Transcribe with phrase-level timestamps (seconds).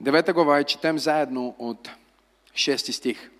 [0.00, 1.90] Девета глава и четем заедно от
[2.54, 3.30] 6 стих.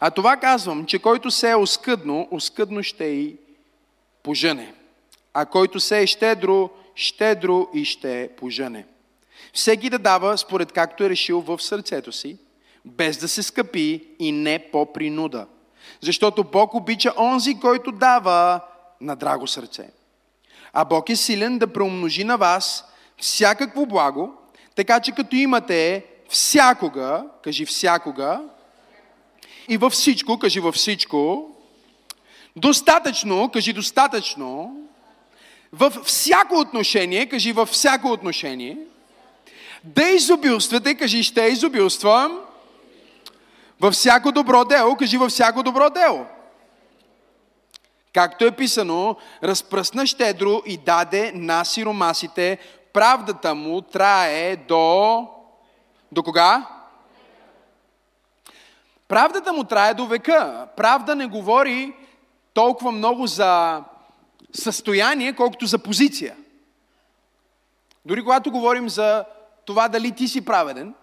[0.00, 3.36] А това казвам, че който се е оскъдно, оскъдно ще и
[4.22, 4.74] пожъне.
[5.34, 8.86] А който се е щедро, щедро и ще пожъне.
[9.52, 12.38] Всеки да дава според както е решил в сърцето си,
[12.84, 15.46] без да се скъпи и не по принуда.
[16.00, 18.60] Защото Бог обича онзи, който дава
[19.00, 19.90] на драго сърце.
[20.72, 22.84] А Бог е силен да преумножи на вас
[23.18, 24.41] всякакво благо,
[24.74, 28.40] така че като имате всякога, кажи всякога,
[29.68, 31.50] и във всичко, кажи във всичко,
[32.56, 34.76] достатъчно, кажи достатъчно,
[35.72, 38.78] във всяко отношение, кажи във всяко отношение,
[39.84, 42.40] да изобилствате, кажи ще изобилствам,
[43.80, 46.26] във всяко добро дело, кажи във всяко добро дело.
[48.12, 52.58] Както е писано, разпръсна щедро и даде на сиромасите,
[52.92, 55.28] правдата му трае до...
[56.12, 56.68] До кога?
[59.08, 60.68] Правдата му трае до века.
[60.76, 61.94] Правда не говори
[62.54, 63.82] толкова много за
[64.52, 66.36] състояние, колкото за позиция.
[68.04, 69.24] Дори когато говорим за
[69.64, 70.94] това дали ти си праведен,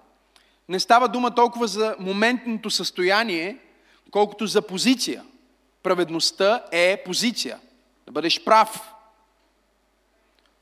[0.70, 3.58] не става дума толкова за моментното състояние,
[4.12, 5.23] колкото за позиция.
[5.84, 7.60] Праведността е позиция.
[8.06, 8.94] Да бъдеш прав.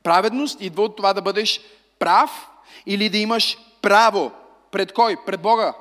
[0.02, 1.60] Праведност идва от това да бъдеш
[1.98, 2.48] прав
[2.86, 4.32] или да имаш право.
[4.70, 5.16] Пред кой?
[5.26, 5.74] Пред Бога.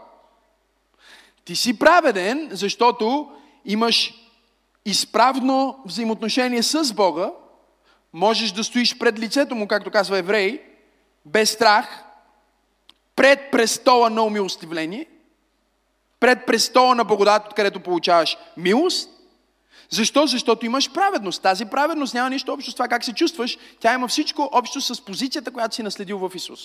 [1.46, 3.32] Ти си праведен, защото
[3.66, 4.14] имаш
[4.86, 7.32] изправно взаимоотношение с Бога,
[8.14, 10.62] можеш да стоиш пред лицето му, както казва еврей,
[11.26, 12.04] без страх,
[13.16, 15.06] пред престола на умилостивление,
[16.20, 19.10] пред престола на благодат, откъдето получаваш милост.
[19.90, 20.28] Защо?
[20.28, 21.42] Защото имаш праведност.
[21.42, 23.58] Тази праведност няма нищо общо с това как се чувстваш.
[23.80, 26.60] Тя има всичко общо с позицията, която си наследил в Исус.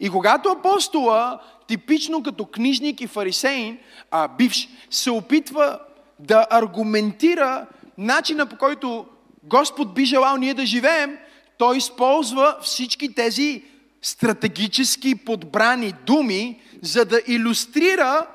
[0.00, 3.78] И когато апостола, типично като книжник и фарисеин,
[4.10, 5.78] а, бивш, се опитва
[6.18, 7.66] да аргументира
[7.98, 9.06] начина по който
[9.44, 11.18] Господ би желал ние да живеем,
[11.58, 13.62] той използва всички тези
[14.02, 18.26] стратегически подбрани думи, за да иллюстрира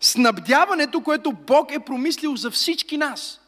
[0.00, 3.40] снабдяването, което Бог е промислил за всички нас.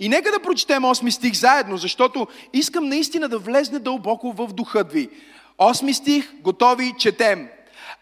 [0.00, 4.92] И нека да прочетем 8 стих заедно, защото искам наистина да влезне дълбоко в духът
[4.92, 5.10] ви.
[5.58, 7.48] 8 стих, готови, четем.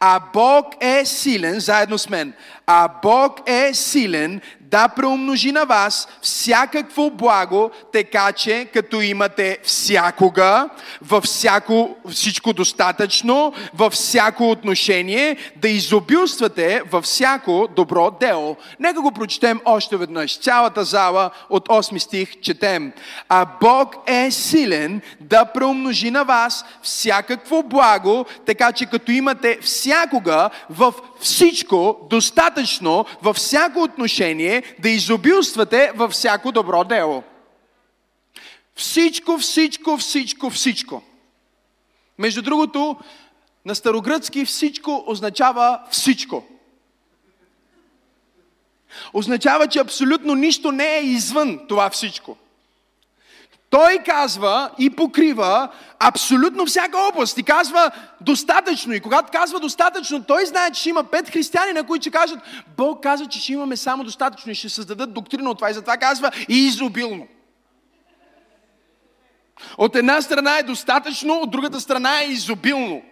[0.00, 2.32] А Бог е силен, заедно с мен,
[2.66, 4.40] а Бог е силен
[4.70, 10.68] да преумножи на вас всякакво благо, така че като имате всякога,
[11.02, 18.56] във всяко, всичко достатъчно, във всяко отношение, да изобилствате във всяко добро дело.
[18.80, 20.38] Нека го прочетем още веднъж.
[20.38, 22.92] Цялата зала от 8 стих четем.
[23.28, 30.50] А Бог е силен да преумножи на вас всякакво благо, така че като имате всякога
[30.70, 37.22] в всичко достатъчно във всяко отношение да изобилствате във всяко добро дело.
[38.74, 41.02] Всичко, всичко, всичко, всичко.
[42.18, 42.96] Между другото,
[43.64, 46.44] на старогръцки всичко означава всичко.
[49.12, 52.36] Означава, че абсолютно нищо не е извън това всичко.
[53.70, 55.68] Той казва и покрива
[55.98, 57.90] абсолютно всяка област и казва
[58.20, 58.92] достатъчно.
[58.92, 62.38] И когато казва достатъчно, той знае, че ще има пет християни, на които ще кажат,
[62.76, 65.70] Бог казва, че ще имаме само достатъчно и ще създадат доктрина от това.
[65.70, 67.26] И затова казва и изобилно.
[69.78, 73.02] От една страна е достатъчно, от другата страна е изобилно.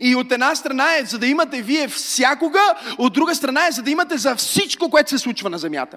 [0.00, 3.82] И от една страна е за да имате вие всякога, от друга страна е за
[3.82, 5.96] да имате за всичко, което се случва на земята.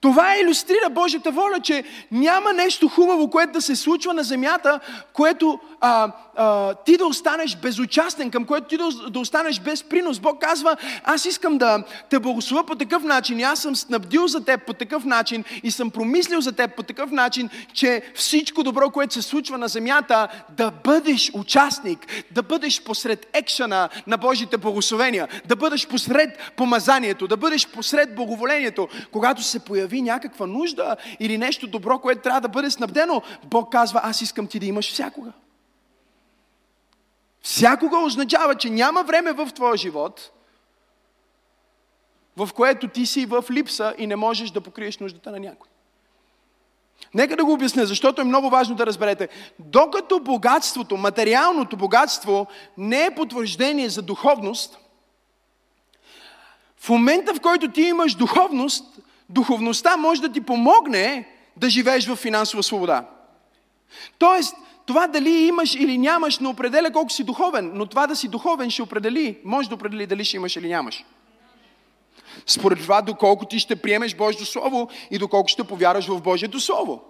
[0.00, 4.80] Това иллюстрира Божията воля, че няма нещо хубаво, което да се случва на земята,
[5.12, 10.20] което а, а, ти да останеш безучастен, към което ти да, да останеш без принос.
[10.20, 14.44] Бог казва, аз искам да те благословя по такъв начин и аз съм снабдил за
[14.44, 18.90] теб по такъв начин и съм промислил за теб по такъв начин, че всичко добро,
[18.90, 25.28] което се случва на земята, да бъдеш участник, да бъдеш посред екшена на Божите благословения,
[25.44, 28.88] да бъдеш посред помазанието, да бъдеш посред благоволението.
[29.12, 34.00] Когато се появи някаква нужда или нещо добро, което трябва да бъде снабдено, Бог казва,
[34.02, 35.32] аз искам ти да имаш всякога.
[37.42, 40.32] Всякога означава, че няма време в твоя живот,
[42.36, 45.68] в което ти си в липса и не можеш да покриеш нуждата на някой.
[47.14, 49.28] Нека да го обясня, защото е много важно да разберете.
[49.58, 52.46] Докато богатството, материалното богатство
[52.78, 54.78] не е потвърждение за духовност,
[56.76, 58.95] в момента в който ти имаш духовност,
[59.28, 63.04] духовността може да ти помогне да живееш в финансова свобода.
[64.18, 64.56] Тоест,
[64.86, 68.70] това дали имаш или нямаш не определя колко си духовен, но това да си духовен
[68.70, 71.04] ще определи, може да определи дали ще имаш или нямаш.
[72.46, 77.02] Според това, доколко ти ще приемеш Божието Слово и доколко ще повярваш в Божието Слово.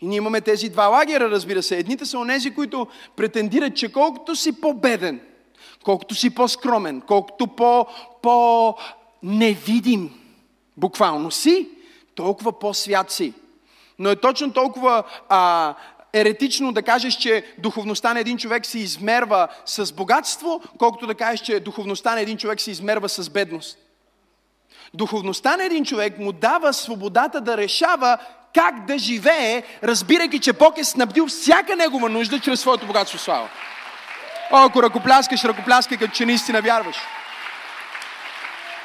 [0.00, 1.78] И ние имаме тези два лагера, разбира се.
[1.78, 2.86] Едните са онези, които
[3.16, 5.20] претендират, че колкото си по-беден,
[5.84, 7.86] колкото си по-скромен, колкото по,
[8.22, 10.19] по-невидим,
[10.80, 11.68] буквално си,
[12.14, 13.34] толкова по-свят си.
[13.98, 15.74] Но е точно толкова а,
[16.12, 21.40] еретично да кажеш, че духовността на един човек се измерва с богатство, колкото да кажеш,
[21.40, 23.78] че духовността на един човек се измерва с бедност.
[24.94, 28.18] Духовността на един човек му дава свободата да решава
[28.54, 33.48] как да живее, разбирайки, че Бог е снабдил всяка негова нужда чрез своето богатство слава.
[34.50, 36.96] О, ако ръкопляскаш, ръкопляскай, като че наистина вярваш.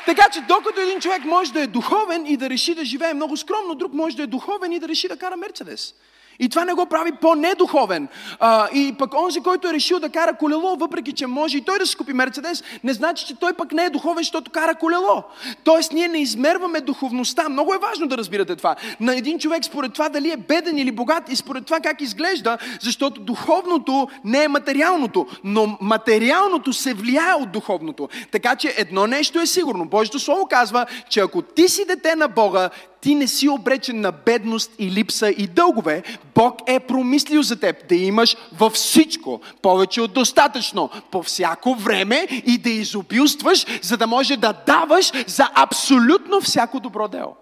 [0.05, 3.37] Така че докато един човек може да е духовен и да реши да живее много
[3.37, 5.93] скромно, друг може да е духовен и да реши да кара Мерцедес.
[6.39, 8.07] И това не го прави по-недуховен.
[8.39, 11.79] А, и пък онзи, който е решил да кара колело, въпреки че може и той
[11.79, 15.23] да си купи Мерцедес, не значи, че той пък не е духовен, защото кара колело.
[15.63, 17.49] Тоест, ние не измерваме духовността.
[17.49, 18.75] Много е важно да разбирате това.
[18.99, 22.57] На един човек според това дали е беден или богат и според това как изглежда,
[22.81, 28.09] защото духовното не е материалното, но материалното се влияе от духовното.
[28.31, 29.85] Така че едно нещо е сигурно.
[29.85, 32.69] Божието Слово казва, че ако ти си дете на Бога,
[33.05, 36.03] ти не си обречен на бедност и липса и дългове.
[36.35, 42.27] Бог е промислил за теб да имаш във всичко, повече от достатъчно, по всяко време
[42.45, 47.35] и да изобилстваш, за да може да даваш за абсолютно всяко добро дело.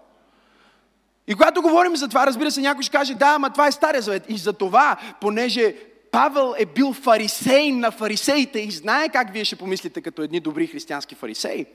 [1.28, 4.02] И когато говорим за това, разбира се, някой ще каже, да, ама това е Стария
[4.02, 4.24] Завет.
[4.28, 5.74] И за това, понеже
[6.10, 10.66] Павел е бил фарисей на фарисеите и знае как вие ще помислите като едни добри
[10.66, 11.66] християнски фарисеи.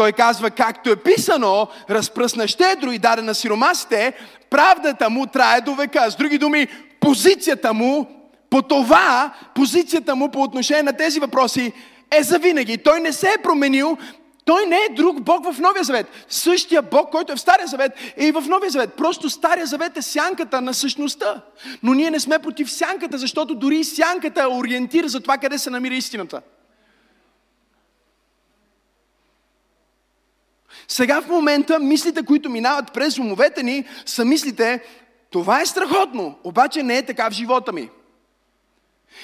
[0.00, 4.12] Той казва, както е писано, разпръсна щедро и даде на сиромасите,
[4.50, 6.10] правдата му трае до века.
[6.10, 6.66] С други думи,
[7.00, 8.06] позицията му
[8.50, 11.72] по това, позицията му по отношение на тези въпроси
[12.10, 12.78] е завинаги.
[12.78, 13.96] Той не се е променил,
[14.44, 16.06] той не е друг Бог в Новия Завет.
[16.28, 18.94] Същия Бог, който е в Стария Завет, е и в Новия Завет.
[18.94, 21.42] Просто Стария Завет е сянката на същността.
[21.82, 25.94] Но ние не сме против сянката, защото дори сянката ориентира за това къде се намира
[25.94, 26.40] истината.
[30.90, 34.82] Сега в момента мислите, които минават през умовете ни, са мислите,
[35.30, 37.88] това е страхотно, обаче не е така в живота ми.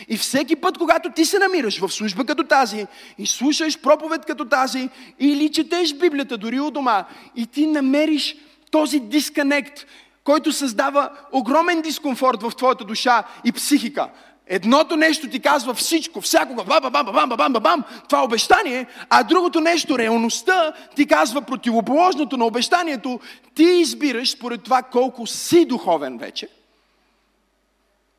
[0.08, 2.86] И всеки път, когато ти се намираш в служба като тази
[3.18, 7.04] и слушаш проповед като тази или четеш Библията дори у дома
[7.36, 8.36] и ти намериш
[8.70, 9.86] този дисконект,
[10.24, 14.08] който създава огромен дискомфорт в твоята душа и психика,
[14.46, 19.22] Едното нещо ти казва всичко, всякога, бам, бам, бам, бам, бам, бам, това обещание, а
[19.22, 23.20] другото нещо, реалността, ти казва противоположното на обещанието,
[23.54, 26.48] ти избираш според това колко си духовен вече.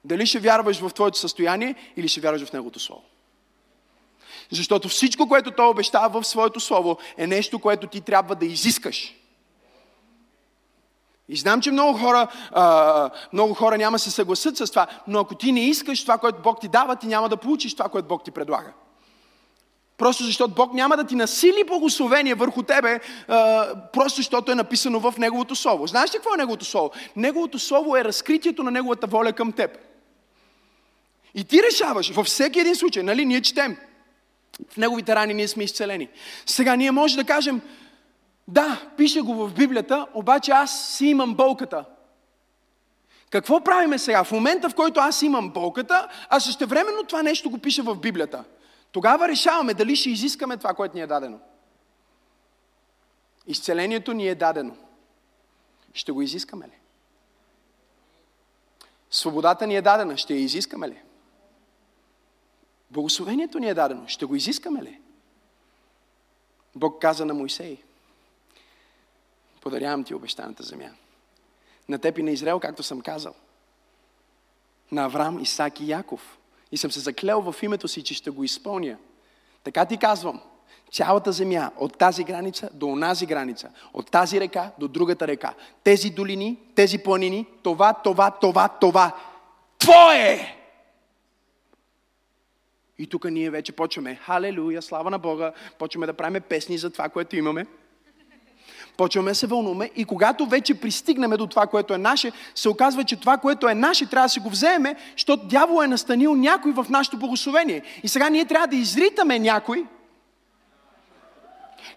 [0.05, 3.03] Дали ще вярваш в твоето състояние или ще вярваш в Неговото Слово.
[4.51, 9.15] Защото всичко, което Той обещава в своето Слово, е нещо, което ти трябва да изискаш.
[11.29, 15.35] И знам, че много хора, а, много хора няма се съгласат с това, но ако
[15.35, 18.23] ти не искаш това, което Бог ти дава, ти няма да получиш това, което Бог
[18.23, 18.73] ти предлага.
[19.97, 24.99] Просто защото Бог няма да ти насили благословение върху тебе, а, просто защото е написано
[24.99, 25.87] в Неговото Слово.
[25.87, 26.91] Знаеш ли какво е Неговото Слово?
[27.15, 29.77] Неговото Слово е разкритието на Неговата воля към теб.
[31.35, 33.77] И ти решаваш във всеки един случай, нали, ние четем.
[34.69, 36.09] В Неговите рани ние сме изцелени.
[36.45, 37.61] Сега ние може да кажем,
[38.47, 41.85] да, пише го в Библията, обаче аз си имам болката.
[43.29, 44.23] Какво правиме сега?
[44.23, 48.43] В момента, в който аз имам болката, а същевременно това нещо го пише в Библията.
[48.91, 51.39] Тогава решаваме дали ще изискаме това, което ни е дадено.
[53.47, 54.77] Изцелението ни е дадено.
[55.93, 56.77] Ще го изискаме ли?
[59.11, 60.17] Свободата ни е дадена.
[60.17, 61.01] Ще я изискаме ли?
[62.91, 64.07] Благословението ни е дадено.
[64.07, 64.99] Ще го изискаме ли?
[66.75, 67.86] Бог каза на Моисей.
[69.67, 70.89] Подарявам ти обещаната земя.
[71.89, 73.33] На теб и на Израел, както съм казал.
[74.91, 76.37] На Авраам, Исак и Яков.
[76.71, 78.97] И съм се заклел в името си, че ще го изпълня.
[79.63, 80.41] Така ти казвам,
[80.91, 86.09] цялата земя, от тази граница до онази граница, от тази река до другата река, тези
[86.09, 89.15] долини, тези планини, това, това, това, това,
[89.79, 90.57] Твое!
[92.97, 97.09] И тук ние вече почваме, халелуя, слава на Бога, почваме да правим песни за това,
[97.09, 97.65] което имаме.
[98.97, 103.03] Почваме да се вълнуваме и когато вече пристигнем до това, което е наше, се оказва,
[103.03, 106.71] че това, което е наше, трябва да си го вземе, защото дявол е настанил някой
[106.71, 107.81] в нашето благословение.
[108.03, 109.85] И сега ние трябва да изритаме някой,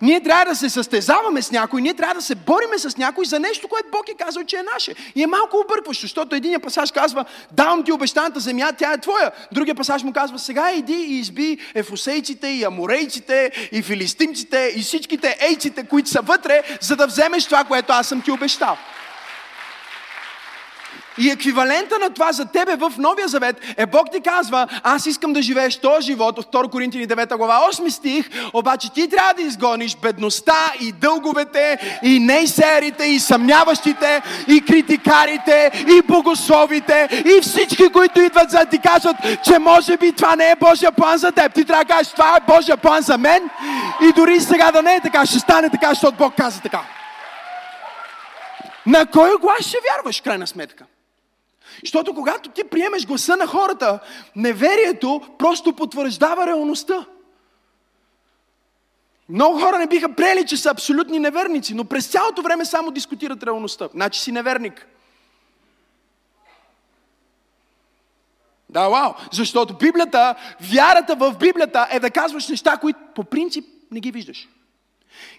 [0.02, 3.40] Ние трябва да се състезаваме с някой, ние трябва да се бориме с някой за
[3.40, 4.94] нещо, което Бог е казал, че е наше.
[5.14, 9.32] И е малко объркващо, защото един пасаж казва, давам ти обещаната земя, тя е твоя.
[9.52, 15.36] Другия пасаж му казва, сега иди и изби ефусейците, и аморейците, и филистимците, и всичките
[15.40, 18.76] ейците, които са вътре, за да вземеш това, което аз съм ти обещал.
[21.18, 25.32] И еквивалента на това за тебе в Новия Завет е Бог ти казва, аз искам
[25.32, 29.42] да живееш този живот от 2 Коринтини 9 глава 8 стих, обаче ти трябва да
[29.42, 38.20] изгониш бедността и дълговете, и нейсерите, и съмняващите, и критикарите, и богословите, и всички, които
[38.20, 41.54] идват за да ти кажат, че може би това не е Божия план за теб.
[41.54, 43.50] Ти трябва да кажеш, това е Божия план за мен
[44.02, 46.80] и дори сега да не е така, ще стане така, защото Бог каза така.
[48.86, 50.84] На кой глас ще вярваш, крайна сметка?
[51.84, 53.98] Защото когато ти приемеш гласа на хората,
[54.36, 57.06] неверието просто потвърждава реалността.
[59.28, 63.42] Много хора не биха приели, че са абсолютни неверници, но през цялото време само дискутират
[63.42, 63.88] реалността.
[63.92, 64.86] Значи си неверник.
[68.68, 69.12] Да, вау!
[69.32, 74.48] Защото Библията, вярата в Библията е да казваш неща, които по принцип не ги виждаш.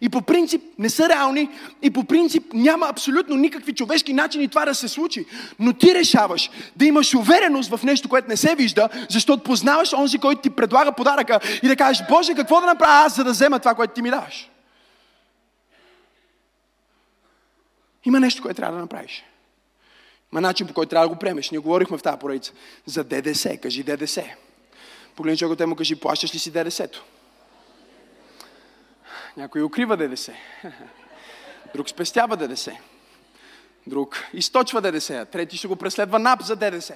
[0.01, 1.49] И по принцип не са реални,
[1.81, 5.25] и по принцип няма абсолютно никакви човешки начини това да се случи.
[5.59, 10.17] Но ти решаваш да имаш увереност в нещо, което не се вижда, защото познаваш онзи,
[10.17, 13.59] който ти предлага подаръка и да кажеш, Боже, какво да направя аз, за да взема
[13.59, 14.49] това, което ти ми даваш?
[18.05, 19.23] Има нещо, което трябва да направиш.
[20.33, 21.51] Има начин, по който трябва да го приемеш.
[21.51, 22.53] Ние говорихме в тази поредица
[22.85, 23.57] за ДДС.
[23.57, 24.23] Кажи ДДС.
[25.15, 27.03] Погледни човекът те му кажи, плащаш ли си ДДС-то?
[29.37, 30.33] Някой укрива ДДС.
[31.73, 32.77] Друг спестява ДДС.
[33.87, 35.25] Друг източва ДДС.
[35.25, 36.95] Трети ще го преследва НАП за ДДС.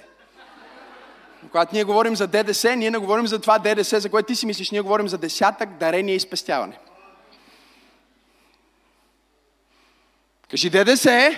[1.52, 4.46] Когато ние говорим за ДДС, ние не говорим за това ДДС, за което ти си
[4.46, 4.72] мислиш.
[4.72, 6.78] Ние говорим за десятък, дарение и спестяване.
[10.50, 11.36] Кажи ДДС,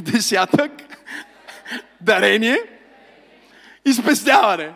[0.00, 0.72] десятък,
[2.00, 2.58] дарение
[3.84, 4.74] и спестяване.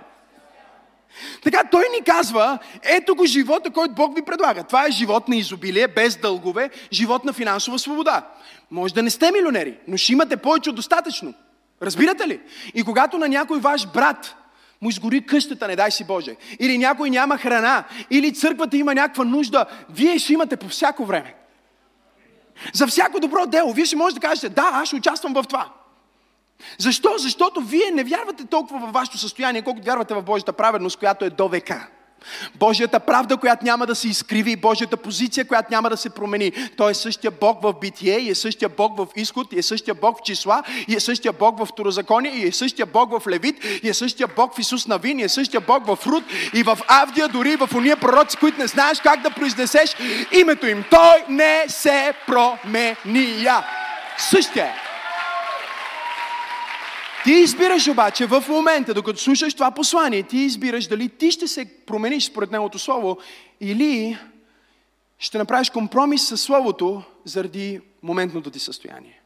[1.43, 4.63] Така той ни казва, ето го живота, който Бог ви предлага.
[4.63, 8.23] Това е живот на изобилие, без дългове, живот на финансова свобода.
[8.71, 11.35] Може да не сте милионери, но ще имате повече от достатъчно.
[11.83, 12.41] Разбирате ли?
[12.75, 14.35] И когато на някой ваш брат
[14.83, 19.25] му изгори къщата, не дай си Боже, или някой няма храна, или църквата има някаква
[19.25, 21.35] нужда, вие ще имате по всяко време.
[22.73, 25.69] За всяко добро дело, вие ще можете да кажете, да, аз ще участвам в това.
[26.79, 27.15] Защо?
[27.19, 31.31] Защото вие не вярвате толкова във вашето състояние, колкото вярвате в Божията праведност, която е
[31.31, 31.89] до века.
[32.55, 36.53] Божията правда, която няма да се изкриви, Божията позиция, която няма да се промени.
[36.77, 39.95] Той е същия Бог в битие, и е същия Бог в изход, и е същия
[39.95, 43.65] Бог в числа, и е същия Бог в второзаконие, и е същия Бог в Левит,
[43.83, 46.25] и е същия Бог в Исус Навин, и е същия Бог в Руд,
[46.55, 49.97] и в Авдия, дори в уния пророци, които не знаеш как да произнесеш
[50.33, 50.85] името им.
[50.91, 53.65] Той не се променя.
[54.19, 54.88] Същия е.
[57.25, 61.85] Ти избираш обаче в момента, докато слушаш това послание, ти избираш дали ти ще се
[61.87, 63.19] промениш според Неговото Слово
[63.61, 64.19] или
[65.19, 69.21] ще направиш компромис с Словото заради моментното ти състояние.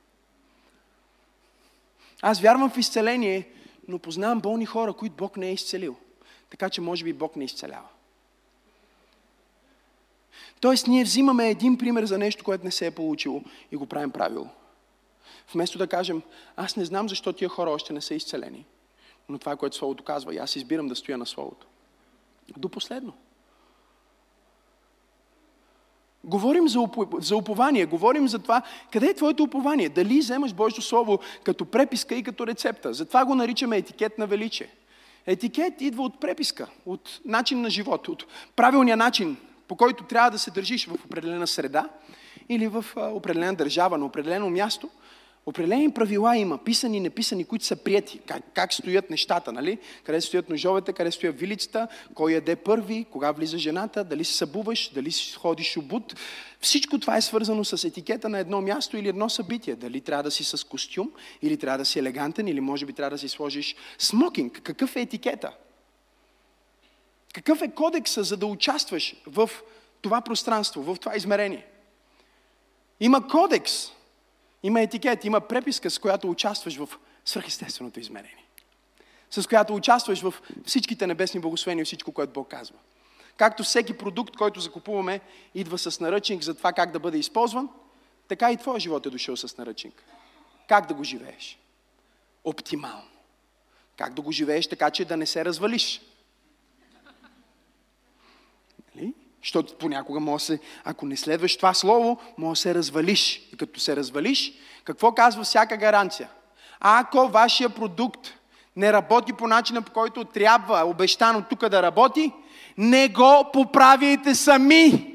[2.22, 3.48] Аз вярвам в изцеление,
[3.88, 5.96] но познавам болни хора, които Бог не е изцелил.
[6.50, 7.88] Така че може би Бог не изцелява.
[10.60, 14.10] Тоест ние взимаме един пример за нещо, което не се е получило и го правим
[14.10, 14.48] правило.
[15.54, 16.22] Вместо да кажем,
[16.56, 18.66] аз не знам защо тия хора още не са изцелени,
[19.28, 21.66] но това е което Словото казва и аз избирам да стоя на Словото.
[22.56, 23.12] До последно.
[26.24, 26.96] Говорим за, уп...
[27.18, 29.88] за упование, говорим за това, къде е твоето упование?
[29.88, 32.94] Дали вземаш Божието Слово като преписка и като рецепта?
[32.94, 34.74] Затова го наричаме етикет на величие.
[35.26, 39.36] Етикет идва от преписка, от начин на живот, от правилния начин,
[39.68, 41.88] по който трябва да се държиш в определена среда
[42.48, 44.90] или в определена държава, на определено място–
[45.46, 48.18] Определени правила има, писани и неписани, които са прияти.
[48.18, 49.78] Как, как стоят нещата, нали?
[50.04, 54.90] Къде стоят ножовете, къде стоят вилицата, кой яде първи, кога влиза жената, дали се събуваш,
[54.94, 56.14] дали си ходиш обут.
[56.60, 59.76] Всичко това е свързано с етикета на едно място или едно събитие.
[59.76, 63.10] Дали трябва да си с костюм, или трябва да си елегантен, или може би трябва
[63.10, 64.60] да си сложиш смокинг.
[64.62, 65.52] Какъв е етикета?
[67.32, 69.50] Какъв е кодекса, за да участваш в
[70.00, 71.66] това пространство, в това измерение?
[73.00, 73.92] Има кодекс,
[74.62, 76.88] има етикет, има преписка, с която участваш в
[77.24, 78.46] свръхестественото измерение.
[79.30, 82.76] С която участваш в всичките небесни благословения и всичко, което Бог казва.
[83.36, 85.20] Както всеки продукт, който закупуваме,
[85.54, 87.68] идва с наръчник за това как да бъде използван,
[88.28, 90.04] така и твоя живот е дошъл с наръчник.
[90.68, 91.58] Как да го живееш?
[92.44, 93.08] Оптимално.
[93.96, 96.00] Как да го живееш така, че да не се развалиш?
[98.94, 99.14] Нали?
[99.42, 103.48] Защото понякога може се, ако не следваш това слово, може да се развалиш.
[103.52, 104.52] И като се развалиш,
[104.84, 106.28] какво казва всяка гаранция?
[106.80, 108.28] Ако вашия продукт
[108.76, 112.32] не работи по начина, по който трябва, обещано тук да работи,
[112.78, 115.11] не го поправяйте сами.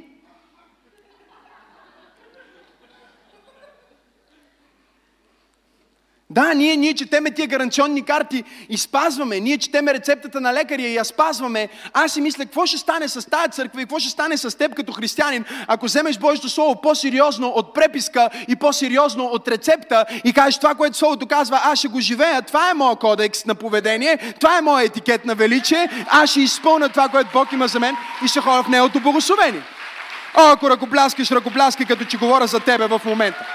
[6.38, 9.40] Да, ние, ние четеме тия гаранционни карти и спазваме.
[9.40, 11.70] Ние четеме рецептата на лекаря и я спазваме.
[11.94, 14.76] Аз си мисля, какво ще стане с тази църква и какво ще стане с теб
[14.76, 20.58] като християнин, ако вземеш Божието Слово по-сериозно от преписка и по-сериозно от рецепта и кажеш
[20.58, 24.58] това, което Словото казва, аз ще го живея, това е моят кодекс на поведение, това
[24.58, 28.28] е моят етикет на величие, аз ще изпълня това, което Бог има за мен и
[28.28, 29.62] ще ходя в Неговото благословение.
[30.36, 33.46] О, ако ръкопляскаш, ръкопляскай, като че говоря за тебе в момента.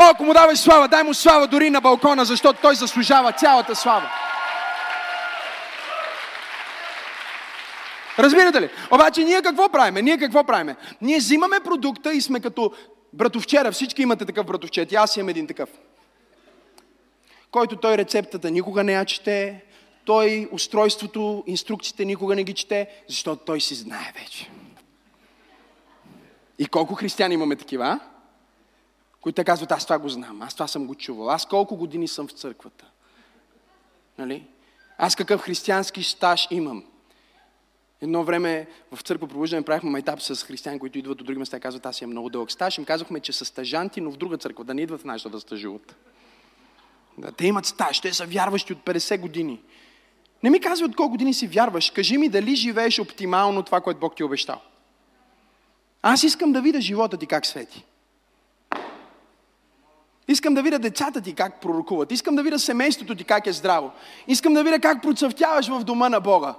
[0.00, 3.76] О, ако му даваш слава, дай му слава дори на балкона, защото той заслужава цялата
[3.76, 4.10] слава.
[8.18, 8.70] Разбирате ли?
[8.90, 10.02] Обаче ние какво правиме?
[10.02, 10.76] Ние какво правиме?
[11.00, 12.72] Ние взимаме продукта и сме като
[13.12, 13.72] братовчера.
[13.72, 14.92] Всички имате такъв братовчет.
[14.92, 15.68] И аз имам един такъв.
[17.50, 19.64] Който той рецептата никога не я чете,
[20.04, 24.50] той устройството, инструкциите никога не ги чете, защото той си знае вече.
[26.58, 28.00] И колко християни имаме такива?
[29.26, 32.28] Които казват, аз това го знам, аз това съм го чувал, аз колко години съм
[32.28, 32.84] в църквата.
[34.18, 34.46] Нали?
[34.98, 36.84] Аз какъв християнски стаж имам.
[38.00, 41.60] Едно време в църква пробуждане правихме майтап с християни, които идват от други места и
[41.60, 42.78] казват, аз имам много дълъг стаж.
[42.78, 45.40] Им казахме, че са стажанти, но в друга църква, да не идват в нашата да
[45.40, 45.96] стажуват.
[47.18, 49.60] Да, те имат стаж, те са вярващи от 50 години.
[50.42, 51.90] Не ми казвай от колко години си вярваш.
[51.90, 54.60] Кажи ми дали живееш оптимално това, което Бог ти е обещал.
[56.02, 57.84] Аз искам да видя живота ти как свети.
[60.28, 62.12] Искам да видя децата ти как пророкуват.
[62.12, 63.90] Искам да видя семейството ти как е здраво.
[64.28, 66.54] Искам да видя как процъфтяваш в дома на Бога.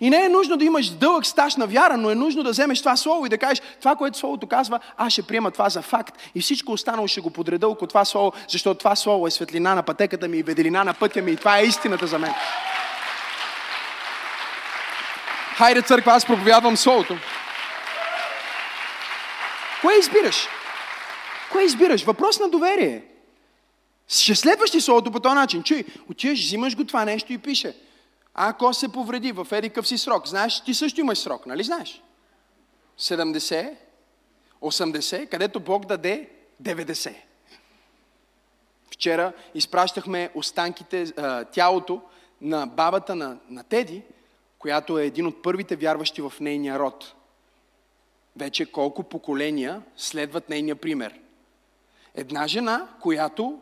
[0.00, 2.78] И не е нужно да имаш дълъг стаж на вяра, но е нужно да вземеш
[2.78, 6.18] това слово и да кажеш, това, което словото казва, аз ще приема това за факт.
[6.34, 9.82] И всичко останало ще го подреда около това слово, защото това слово е светлина на
[9.82, 11.30] пътеката ми и веделина на пътя ми.
[11.30, 12.34] И това е истината за мен.
[15.56, 17.16] Хайде, църква, аз проповядвам словото.
[19.82, 20.48] Кое избираш?
[21.52, 22.04] Кое избираш?
[22.04, 23.04] Въпрос на доверие.
[24.08, 25.62] Ще следваш ли словото по този начин?
[25.62, 27.76] Чуй, отиваш, взимаш го това нещо и пише.
[28.34, 32.02] Ако се повреди в едикъв си срок, знаеш, ти също имаш срок, нали знаеш?
[32.98, 33.74] 70,
[34.62, 36.28] 80, където Бог даде
[36.62, 37.14] 90.
[38.90, 41.12] Вчера изпращахме останките,
[41.52, 42.02] тялото
[42.40, 44.02] на бабата на, на Теди,
[44.58, 47.14] която е един от първите вярващи в нейния род.
[48.36, 51.21] Вече колко поколения следват нейния пример.
[52.14, 53.58] Една жена, която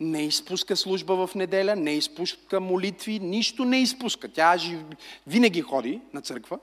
[0.00, 4.28] не изпуска служба в неделя, не изпуска молитви, нищо не изпуска.
[4.28, 4.56] Тя
[5.26, 6.58] винаги ходи на църква.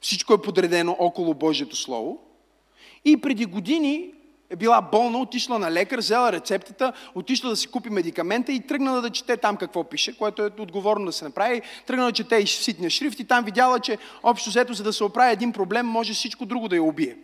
[0.00, 2.18] Всичко е подредено около Божието Слово.
[3.04, 4.10] И преди години
[4.50, 9.00] е била болна, отишла на лекар, взела рецептата, отишла да си купи медикамента и тръгнала
[9.00, 11.62] да чете там какво пише, което е отговорно да се направи.
[11.86, 15.04] Тръгнала да чете и ситния шрифт и там видяла, че общо взето, за да се
[15.04, 17.16] оправи един проблем, може всичко друго да я убие.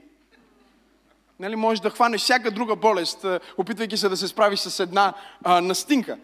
[1.41, 3.27] Нали, можеш да хванеш всяка друга болест,
[3.57, 6.19] опитвайки се да се справиш с една а, настинка.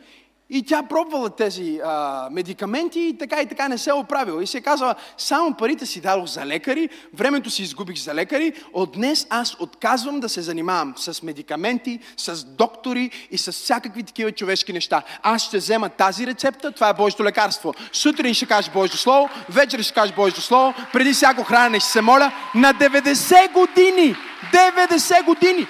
[0.51, 4.43] И тя пробвала тези а, медикаменти и така и така не се е оправила.
[4.43, 8.93] И се казва, само парите си дадох за лекари, времето си изгубих за лекари, от
[8.93, 14.73] днес аз отказвам да се занимавам с медикаменти, с доктори и с всякакви такива човешки
[14.73, 15.03] неща.
[15.23, 17.75] Аз ще взема тази рецепта, това е Божието лекарство.
[17.93, 22.01] Сутрин ще кажеш Божието Слово, вечер ще кажеш Божието Слово, преди всяко хранене ще се
[22.01, 22.33] моля.
[22.55, 24.17] На 90 години,
[24.53, 25.67] 90 години,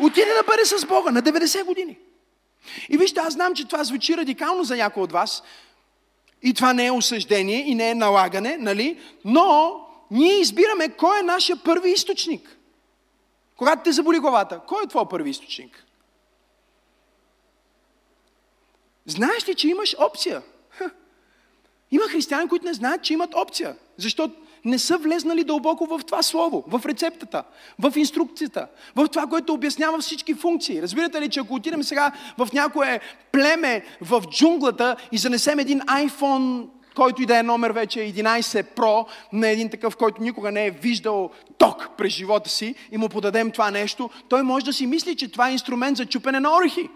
[0.00, 1.98] отиде да бъде с Бога, на 90 години.
[2.88, 5.42] И вижте, аз знам, че това звучи радикално за някой от вас.
[6.42, 9.00] И това не е осъждение и не е налагане, нали?
[9.24, 12.58] Но ние избираме кой е нашия първи източник.
[13.56, 15.84] Когато те заболи главата, кой е твой първи източник?
[19.06, 20.42] Знаеш ли, че имаш опция?
[20.70, 20.90] Ха.
[21.90, 23.76] Има християни, които не знаят, че имат опция.
[23.96, 27.42] Защото не са влезнали дълбоко в това слово, в рецептата,
[27.78, 28.66] в инструкцията,
[28.96, 30.82] в това, което обяснява всички функции.
[30.82, 33.00] Разбирате ли, че ако отидем сега в някое
[33.32, 39.06] племе в джунглата и занесем един iPhone, който и да е номер вече 11 Pro,
[39.32, 43.50] на един такъв, който никога не е виждал ток през живота си и му подадем
[43.50, 46.88] това нещо, той може да си мисли, че това е инструмент за чупене на орехи.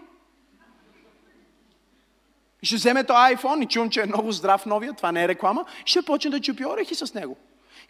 [2.63, 5.65] Ще вземе този iPhone и чувам, че е много здрав новия, това не е реклама,
[5.85, 7.37] ще почне да чупи орехи с него.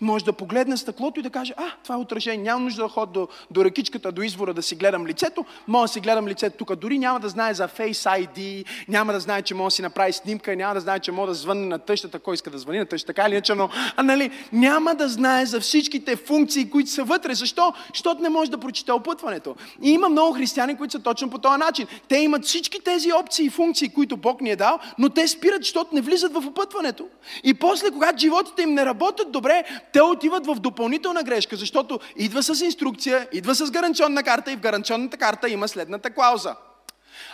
[0.03, 3.11] Може да погледне стъклото и да каже, а, това е отражение, няма нужда да ходя
[3.11, 6.75] до, до ръкичката, до извора да си гледам лицето, мога да си гледам лицето тук.
[6.75, 10.13] Дори няма да знае за Face ID, няма да знае, че може да си направи
[10.13, 12.85] снимка, няма да знае, че може да звънне на тъщата, кой иска да звъни на
[12.85, 17.03] тъщата, така или иначе, но а, нали, няма да знае за всичките функции, които са
[17.03, 17.33] вътре.
[17.33, 17.73] Защо?
[17.93, 19.55] Защото не може да прочете опътването.
[19.81, 21.87] И има много християни, които са точно по този начин.
[22.07, 25.63] Те имат всички тези опции и функции, които Бог ни е дал, но те спират,
[25.63, 27.07] защото не влизат в опътването.
[27.43, 29.63] И после, когато животите им не работят добре,
[29.93, 34.59] те отиват в допълнителна грешка, защото идва с инструкция, идва с гаранционна карта и в
[34.59, 36.55] гаранционната карта има следната клауза.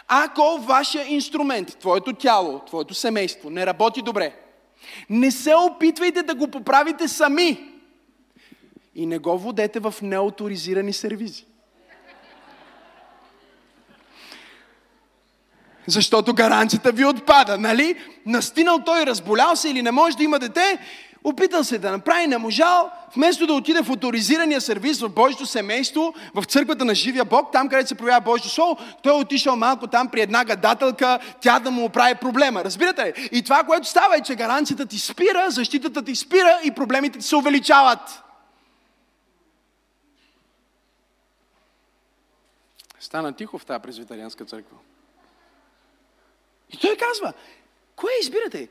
[0.08, 4.36] Ако вашия инструмент, твоето тяло, твоето семейство не работи добре,
[5.10, 7.70] не се опитвайте да го поправите сами
[8.96, 11.46] и не го водете в неауторизирани сервизи.
[15.88, 17.96] Защото гаранцията ви отпада, нали?
[18.26, 20.80] Настинал той, разболял се или не може да има дете,
[21.24, 26.14] опитал се да направи, не можал, вместо да отиде в авторизирания сервис в Божието семейство,
[26.36, 29.88] в църквата на живия Бог, там където се проявява Божието Слово, той е отишъл малко
[29.88, 32.64] там при една гадателка, тя да му оправи проблема.
[32.64, 33.30] Разбирате ли?
[33.32, 37.26] И това, което става е, че гаранцията ти спира, защитата ти спира и проблемите ти
[37.26, 38.24] се увеличават.
[43.00, 44.78] Стана тихо в тази презвитарианска църква.
[46.74, 47.34] И той казва,
[47.96, 48.68] кое избирате?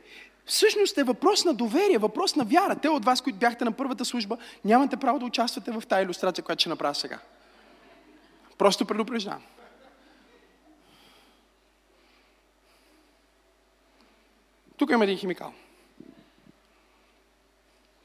[0.48, 2.76] Всъщност е въпрос на доверие, въпрос на вяра.
[2.76, 6.44] Те от вас, които бяхте на първата служба, нямате право да участвате в тази иллюстрация,
[6.44, 7.18] която ще направя сега.
[8.58, 9.42] Просто предупреждавам.
[14.76, 15.52] Тук има един химикал.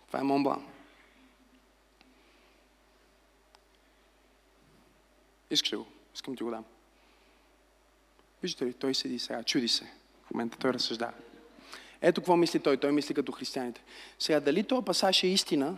[0.08, 0.66] Това е Монблан.
[5.50, 5.88] Искаш ли го?
[6.16, 6.66] Искам ти го дам.
[8.42, 9.92] Виждате ли, той седи сега, чуди се.
[10.26, 11.14] В момента той разсъждава.
[12.04, 12.78] Ето какво мисли той.
[12.78, 13.82] Той мисли като християните.
[14.20, 15.78] Сега, дали този пасаж е истина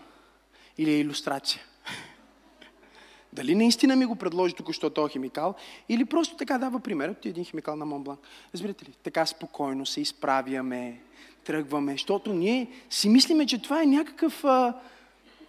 [0.77, 1.61] или е иллюстрация?
[3.33, 5.55] Дали наистина ми го предложи тук, що този химикал,
[5.89, 7.13] или просто така дава пример.
[7.13, 8.17] Ти един химикал на Монблан.
[8.53, 8.93] Разбирате ли?
[9.03, 11.01] Така спокойно се изправяме,
[11.43, 14.45] тръгваме, защото ние си мислиме, че това е някакъв...
[14.45, 14.73] А,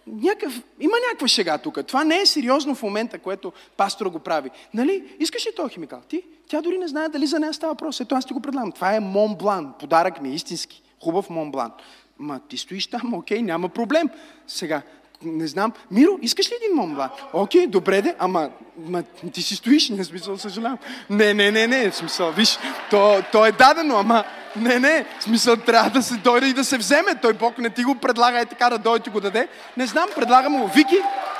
[0.07, 1.87] някакъв, има някаква шега тук.
[1.87, 4.49] Това не е сериозно в момента, което пастора го прави.
[4.73, 5.15] Нали?
[5.19, 6.01] Искаш ли този химикал?
[6.09, 6.23] Ти?
[6.49, 7.99] Тя дори не знае дали за нея става въпрос.
[7.99, 8.71] Ето аз ти го предлагам.
[8.71, 9.73] Това е Монблан.
[9.79, 10.81] Подарък ми, истински.
[11.03, 11.71] Хубав Монблан.
[12.19, 14.09] Ма ти стоиш там, окей, няма проблем.
[14.47, 14.81] Сега,
[15.23, 15.73] не знам.
[15.91, 17.09] Миро, искаш ли един Монблан?
[17.33, 20.77] Окей, добре де, ама ма, ти си стоиш, не смисъл, съжалявам.
[21.09, 24.23] Не, не, не, не, смисъл, виж, то, то е дадено, ама
[24.55, 27.15] не, не, смисъл трябва да се дойде и да се вземе.
[27.21, 29.47] Той Бог не ти го предлага е така да дойде и го даде.
[29.77, 30.67] Не знам, предлагам му.
[30.67, 30.97] Вики,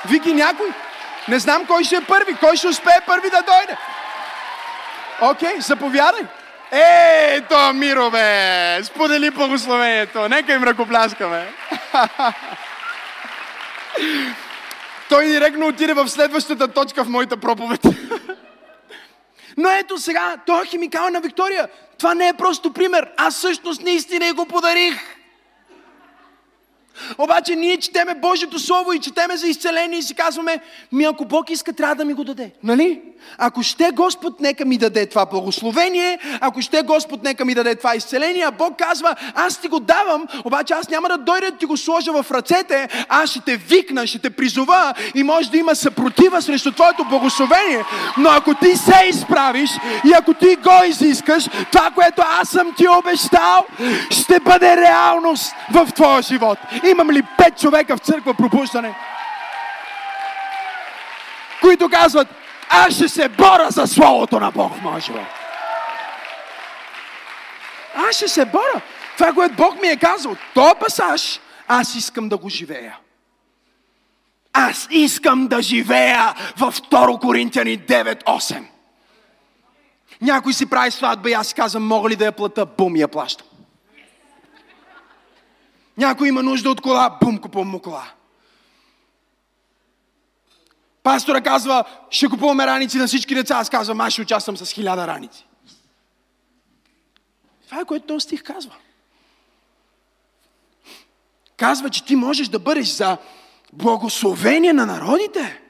[0.08, 0.66] Вики някой.
[1.28, 3.78] Не знам кой ще е първи, кой ще успее първи да дойде.
[5.20, 6.22] Окей, okay, заповядай.
[6.72, 8.80] Ей, то Миро, бе!
[8.84, 10.28] Сподели благословението.
[10.28, 11.52] Нека им ръкопляскаме.
[15.08, 17.80] Той директно отиде в следващата точка в моята проповед.
[19.56, 21.68] Но ето сега, той е химикал на Виктория.
[21.98, 23.08] Това не е просто пример.
[23.16, 25.17] Аз всъщност наистина го подарих.
[27.18, 30.58] Обаче ние четеме Божието Слово и четеме за изцеление и си казваме,
[30.92, 32.50] ми ако Бог иска, трябва да ми го даде.
[32.62, 33.00] Нали?
[33.38, 37.94] Ако ще Господ, нека ми даде това благословение, ако ще Господ, нека ми даде това
[37.94, 41.66] изцеление, а Бог казва, аз ти го давам, обаче аз няма да дойда да ти
[41.66, 45.76] го сложа в ръцете, аз ще те викна, ще те призова и може да има
[45.76, 47.84] съпротива срещу твоето благословение,
[48.18, 49.70] но ако ти се изправиш
[50.04, 53.64] и ако ти го изискаш, това, което аз съм ти обещал,
[54.10, 56.58] ще бъде реалност в твоя живот.
[56.90, 58.94] Имам ли пет човека в църква пробуждане?
[61.60, 62.28] Които казват,
[62.68, 65.26] аз ще се боря за Словото на Бог в моя.
[67.94, 68.80] Аз ще се боря.
[69.18, 72.98] Това, което Бог ми е казал, то пасаж, аз искам да го живея.
[74.52, 78.64] Аз искам да живея във 2 Коринтияни 9.8.
[80.20, 82.66] Някой си прави сватба и аз казвам, мога ли да я плата?
[82.66, 83.47] Бум, я плащам.
[85.98, 88.12] Някой има нужда от кола, бум, купувам му кола.
[91.02, 93.56] Пастора казва, ще купуваме раници на всички деца.
[93.56, 95.46] Аз казвам, аз ще участвам с хиляда раници.
[97.64, 98.74] Това е което този стих казва.
[101.56, 103.18] Казва, че ти можеш да бъдеш за
[103.72, 105.60] благословение на народите.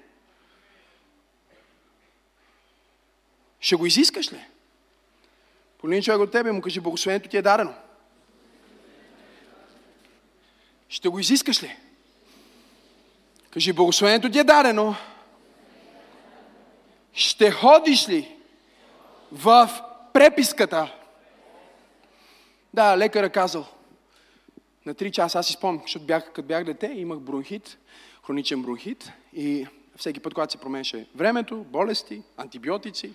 [3.61, 4.45] Ще го изискаш ли?
[5.79, 7.75] Полин човек от тебе му кажи, благословението ти е дадено.
[10.89, 11.77] Ще го изискаш ли?
[13.51, 14.95] Кажи, благословението ти е дадено.
[17.13, 18.37] Ще ходиш ли
[19.33, 19.71] в
[20.13, 20.95] преписката?
[22.75, 23.67] Да, лекар е казал.
[24.87, 27.79] на 3 часа, аз си спомням, защото бях, като бях дете, имах бронхит,
[28.27, 33.13] хроничен бронхит и всеки път, когато се променяше времето, болести, антибиотици,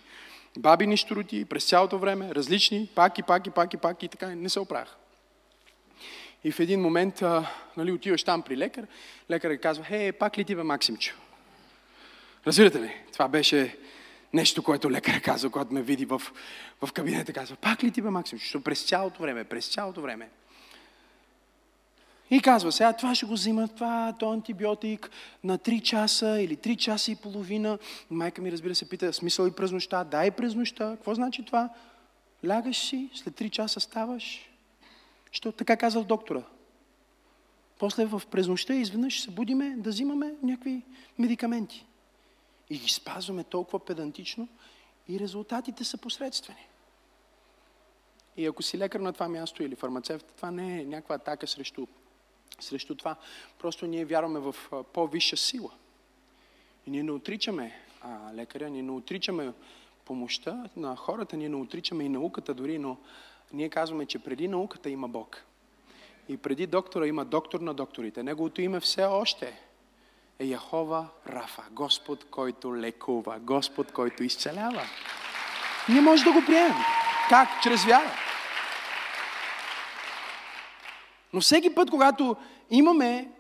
[0.57, 4.27] бабини штороти, през цялото време, различни, пак и пак и пак и пак и така,
[4.27, 4.97] не се оправях.
[6.43, 8.87] И в един момент, а, нали, отиваш там при лекар,
[9.29, 11.15] лекарът казва, хей, пак ли ти бе Максимчо?
[12.47, 12.93] Разбирате ли?
[13.13, 13.77] Това беше
[14.33, 16.21] нещо, което лекарът казва, когато ме види в,
[16.81, 18.43] в кабинета, казва, пак ли ти бе Максимчо?
[18.43, 20.29] Защото през цялото време, през цялото време.
[22.29, 25.09] И казва, сега това ще го взима, това, то антибиотик
[25.43, 27.77] на 3 часа или 3 часа и половина.
[28.09, 30.93] Майка ми, разбира се, пита, смисъл и през нощта, дай през нощта.
[30.95, 31.69] Какво значи това?
[32.47, 34.49] Лягаш си, след 3 часа ставаш,
[35.33, 36.43] що така казал доктора.
[37.79, 40.81] После в през нощта изведнъж се будиме да взимаме някакви
[41.17, 41.85] медикаменти.
[42.69, 44.47] И ги спазваме толкова педантично
[45.09, 46.67] и резултатите са посредствени.
[48.37, 51.87] И ако си лекар на това място или фармацевт, това не е някаква атака срещу,
[52.59, 53.15] срещу това.
[53.59, 54.55] Просто ние вярваме в
[54.93, 55.71] по-висша сила.
[56.87, 59.53] И ние не отричаме а, лекаря, ние не отричаме
[60.05, 62.97] помощта на хората, ние не отричаме и науката дори, но
[63.53, 65.43] ние казваме, че преди науката има Бог.
[66.29, 68.23] И преди доктора има доктор на докторите.
[68.23, 69.59] Неговото име все още
[70.39, 71.63] е Яхова Рафа.
[71.71, 73.39] Господ, който лекува.
[73.39, 74.81] Господ, който изцелява.
[75.89, 76.77] Ние може да го приемем.
[77.29, 77.49] Как?
[77.63, 78.11] Чрез вяра.
[81.33, 82.35] Но всеки път, когато
[82.69, 83.31] имаме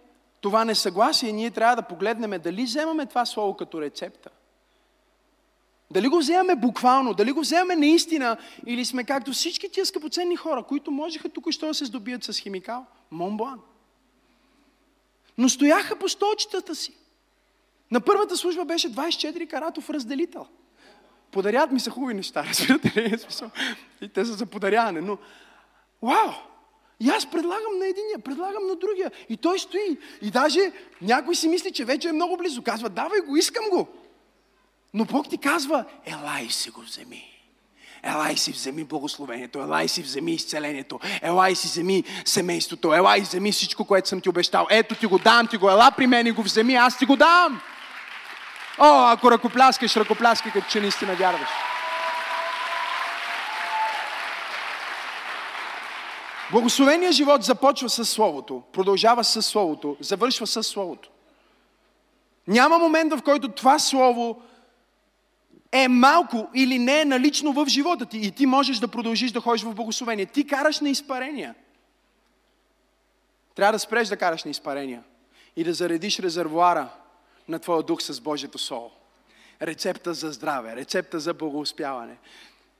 [0.41, 4.29] това несъгласие, ние трябва да погледнем дали вземаме това слово като рецепта.
[5.93, 10.63] Дали го вземаме буквално, дали го вземаме наистина, или сме както всички тия скъпоценни хора,
[10.63, 12.85] които можеха тук що да се здобият с химикал.
[13.11, 13.59] Монблан.
[15.37, 16.93] Но стояха по столчетата си.
[17.91, 20.47] На първата служба беше 24 каратов разделител.
[21.31, 23.17] Подарят ми са хубави неща, разбирате ли?
[24.01, 25.17] И те са за подаряване, но...
[26.01, 26.31] Вау!
[26.99, 29.11] И аз предлагам на единия, предлагам на другия.
[29.29, 29.97] И той стои.
[30.21, 32.61] И даже някой си мисли, че вече е много близо.
[32.61, 33.87] Казва, давай го, искам го.
[34.93, 37.29] Но Бог ти казва, елай си го вземи.
[38.03, 43.85] Елай си вземи благословението, елай си вземи изцелението, елай си вземи семейството, елай вземи всичко,
[43.85, 44.67] което съм ти обещал.
[44.69, 47.15] Ето ти го дам, ти го, ела при мен и го вземи, аз ти го
[47.15, 47.61] дам.
[48.79, 51.49] О, ако ръкопляскаш, ръкопляскай, като че наистина вярваш.
[56.51, 61.09] Благословения живот започва с Словото, продължава с Словото, завършва с Словото.
[62.47, 64.41] Няма момент, в който това Слово
[65.73, 69.41] е малко или не е налично в живота ти и ти можеш да продължиш да
[69.41, 70.25] ходиш в благословение.
[70.25, 71.55] Ти караш на изпарения.
[73.55, 75.03] Трябва да спреш да караш на изпарения
[75.55, 76.89] и да заредиш резервуара
[77.47, 78.91] на твоя дух с Божието Слово.
[79.61, 82.17] Рецепта за здраве, рецепта за благоуспяване.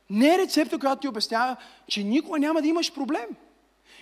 [0.10, 1.56] Не е рецепта, която ти обяснява,
[1.88, 3.25] че никога няма да имаш проблем.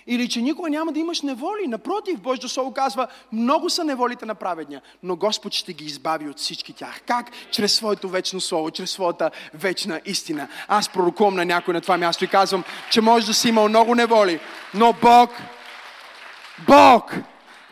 [0.06, 1.66] Или че никога няма да имаш неволи.
[1.66, 6.38] Напротив, Божието Слово казва, много са неволите на праведния, но Господ ще ги избави от
[6.38, 7.00] всички тях.
[7.06, 7.30] Как?
[7.50, 10.48] Чрез своето вечно Слово, чрез своята вечна истина.
[10.68, 13.94] Аз пророкувам на някой на това място и казвам, че може да си имал много
[13.94, 14.40] неволи,
[14.74, 15.30] но Бог,
[16.66, 17.14] Бог,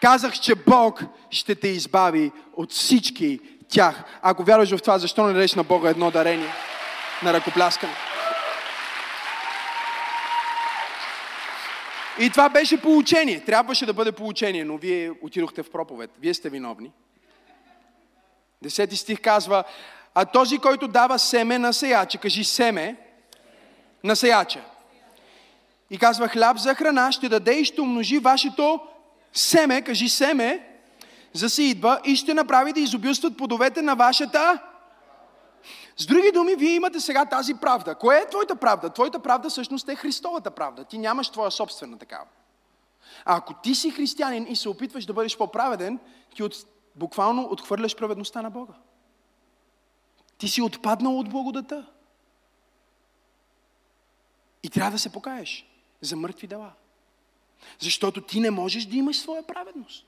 [0.01, 4.03] казах, че Бог ще те избави от всички тях.
[4.23, 6.53] Ако вярваш в това, защо не дадеш на Бога едно дарение
[7.23, 8.10] на ръкопляскане?
[12.21, 13.45] И това беше получение.
[13.45, 16.11] Трябваше да бъде получение, но вие отидохте в проповед.
[16.21, 16.91] Вие сте виновни.
[18.63, 19.65] Десети стих казва,
[20.15, 22.97] а този, който дава семе на сеяча, кажи семе
[24.05, 24.61] на сеяча.
[25.91, 28.81] И казва, хляб за храна ще даде и ще умножи вашето
[29.33, 30.67] семе, кажи семе,
[31.33, 34.59] за идва и ще направи да изобилстват плодовете на вашата
[36.01, 37.95] с други думи, вие имате сега тази правда.
[37.95, 38.91] Кое е твоята правда?
[38.91, 40.85] Твоята правда всъщност е Христовата правда.
[40.85, 42.27] Ти нямаш твоя собствена такава.
[43.25, 45.99] А ако ти си християнин и се опитваш да бъдеш по-праведен,
[46.35, 46.55] ти от,
[46.97, 48.73] буквално отхвърляш праведността на Бога.
[50.39, 51.87] Ти си отпаднал от благодата.
[54.63, 55.67] И трябва да се покаеш
[56.01, 56.73] за мъртви дела.
[57.79, 60.07] Защото ти не можеш да имаш своя праведност.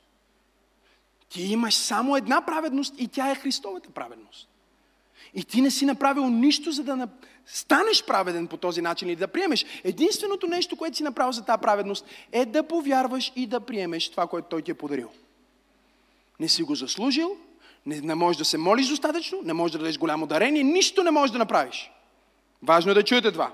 [1.29, 4.49] Ти имаш само една праведност и тя е Христовата праведност.
[5.35, 7.09] И ти не си направил нищо, за да
[7.47, 9.67] станеш праведен по този начин или да приемеш.
[9.85, 14.27] Единственото нещо, което си направил за тази праведност, е да повярваш и да приемеш това,
[14.27, 15.09] което Той ти е подарил.
[16.41, 17.37] Не си го заслужил,
[17.87, 21.11] не, не можеш да се молиш достатъчно, не можеш да дадеш голямо дарение, нищо не
[21.11, 21.91] можеш да направиш.
[22.63, 23.53] Важно е да чуете това.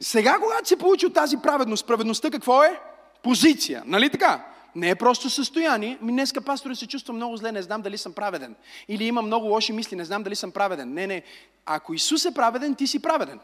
[0.00, 2.80] Сега, когато си получил тази праведност, праведността какво е?
[3.22, 3.82] Позиция.
[3.86, 4.55] Нали така?
[4.76, 5.98] Не е просто състояние.
[6.02, 8.54] Ми днеска пастора се чувства много зле, не знам дали съм праведен.
[8.88, 10.94] Или има много лоши мисли, не знам дали съм праведен.
[10.94, 11.22] Не, не.
[11.66, 13.40] Ако Исус е праведен, ти си праведен.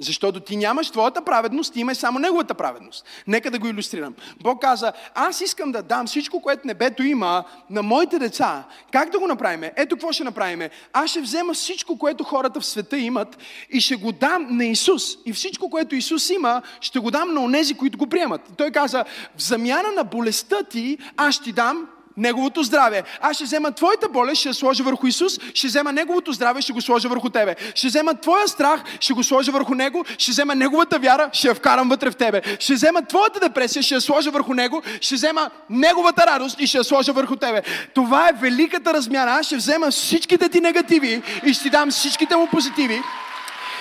[0.00, 3.04] Защото ти нямаш твоята праведност, ти имаш само неговата праведност.
[3.26, 4.14] Нека да го иллюстрирам.
[4.42, 8.64] Бог каза, аз искам да дам всичко, което небето има на моите деца.
[8.92, 9.70] Как да го направим?
[9.76, 10.68] Ето какво ще направим.
[10.92, 13.38] Аз ще взема всичко, което хората в света имат
[13.70, 15.02] и ще го дам на Исус.
[15.26, 18.40] И всичко, което Исус има, ще го дам на онези, които го приемат.
[18.56, 19.04] Той каза,
[19.36, 23.02] в замяна на болестта ти, аз ще дам Неговото здраве.
[23.20, 26.72] Аз ще взема твоята болест, ще я сложа върху Исус, ще взема Неговото здраве, ще
[26.72, 27.56] го сложа върху тебе.
[27.74, 31.54] Ще взема твоя страх, ще го сложа върху Него, ще взема Неговата вяра, ще я
[31.54, 32.42] вкарам вътре в тебе.
[32.60, 36.78] Ще взема твоята депресия, ще я сложа върху Него, ще взема Неговата радост и ще
[36.78, 37.62] я сложа върху тебе.
[37.94, 39.32] Това е великата размяна.
[39.32, 43.02] Аз ще взема всичките ти негативи и ще ти дам всичките му позитиви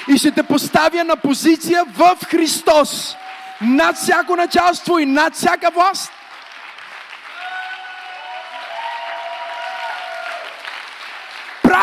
[0.07, 3.15] и ще те поставя на позиция в Христос.
[3.61, 6.11] Над всяко началство и над всяка власт.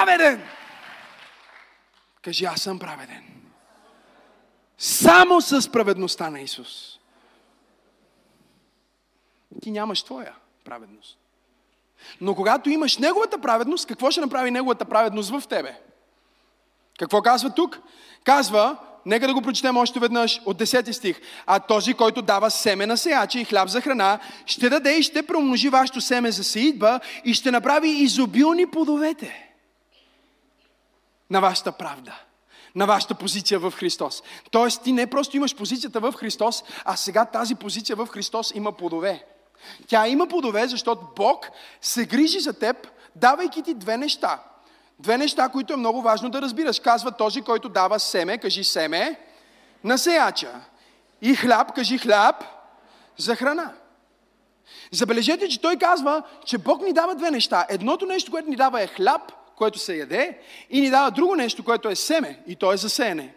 [0.07, 0.43] Праведен.
[2.23, 3.23] Кажи, аз съм праведен.
[4.79, 6.99] Само с праведността на Исус.
[9.63, 11.19] Ти нямаш твоя праведност.
[12.21, 15.81] Но когато имаш Неговата праведност, какво ще направи Неговата праведност в тебе?
[16.99, 17.79] Какво казва тук?
[18.25, 21.21] Казва, нека да го прочетем още веднъж от 10 стих.
[21.47, 25.27] А този, който дава семе на сеяча и хляб за храна, ще даде и ще
[25.27, 29.46] промножи вашето семе за сеидба и ще направи изобилни плодовете
[31.31, 32.15] на вашата правда,
[32.75, 34.23] на вашата позиция в Христос.
[34.51, 38.73] Тоест, ти не просто имаш позицията в Христос, а сега тази позиция в Христос има
[38.73, 39.27] плодове.
[39.87, 44.43] Тя има плодове, защото Бог се грижи за теб, давайки ти две неща.
[44.99, 46.81] Две неща, които е много важно да разбираш.
[46.81, 49.21] Казва този, който дава семе, кажи семе,
[49.85, 50.61] на сеяча.
[51.23, 52.45] И хляб, кажи хляб,
[53.17, 53.73] за храна.
[54.93, 57.67] Забележете, че той казва, че Бог ни дава две неща.
[57.69, 60.39] Едното нещо, което ни дава е хляб, което се яде,
[60.71, 63.35] и ни дава друго нещо, което е семе, и то е засеяне.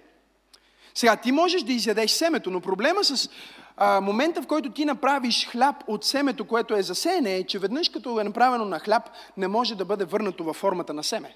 [0.95, 3.29] Сега, ти можеш да изядеш семето, но проблема с
[3.77, 7.89] а, момента, в който ти направиш хляб от семето, което е засеяне, е, че веднъж
[7.89, 9.03] като е направено на хляб,
[9.37, 11.35] не може да бъде върнато във формата на семе.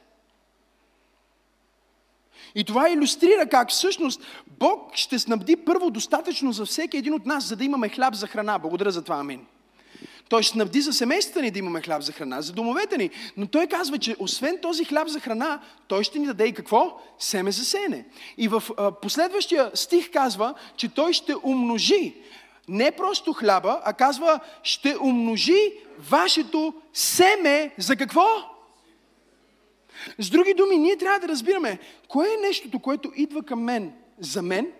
[2.55, 7.43] И това иллюстрира как всъщност Бог ще снабди първо достатъчно за всеки един от нас,
[7.43, 8.59] за да имаме хляб за храна.
[8.59, 9.45] Благодаря за това, амин.
[10.29, 13.09] Той ще снабди за семействата ни да имаме хляб за храна, за домовете ни.
[13.37, 17.01] Но той казва, че освен този хляб за храна, той ще ни даде и какво?
[17.19, 18.05] Семе за сене.
[18.37, 22.15] И в а, последващия стих казва, че той ще умножи
[22.67, 28.25] не просто хляба, а казва, ще умножи вашето семе за какво?
[30.19, 34.41] С други думи, ние трябва да разбираме, кое е нещото, което идва към мен за
[34.41, 34.71] мен